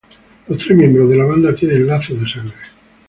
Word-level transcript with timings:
Los 0.47 0.57
tres 0.57 0.75
miembros 0.79 1.11
de 1.11 1.15
la 1.15 1.25
banda 1.25 1.53
tienen 1.55 1.85
lazos 1.85 2.19
de 2.19 2.27
sangre. 2.27 2.57